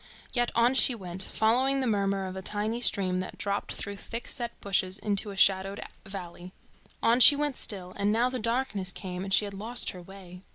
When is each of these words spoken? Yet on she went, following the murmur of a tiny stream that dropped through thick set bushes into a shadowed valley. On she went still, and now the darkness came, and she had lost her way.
Yet 0.33 0.49
on 0.55 0.73
she 0.73 0.95
went, 0.95 1.21
following 1.21 1.79
the 1.79 1.85
murmur 1.85 2.25
of 2.25 2.35
a 2.35 2.41
tiny 2.41 2.81
stream 2.81 3.19
that 3.19 3.37
dropped 3.37 3.73
through 3.73 3.97
thick 3.97 4.27
set 4.27 4.59
bushes 4.59 4.97
into 4.97 5.29
a 5.29 5.37
shadowed 5.37 5.79
valley. 6.07 6.53
On 7.03 7.19
she 7.19 7.35
went 7.35 7.55
still, 7.55 7.93
and 7.95 8.11
now 8.11 8.27
the 8.27 8.39
darkness 8.39 8.91
came, 8.91 9.23
and 9.23 9.31
she 9.31 9.45
had 9.45 9.53
lost 9.53 9.91
her 9.91 10.01
way. 10.01 10.41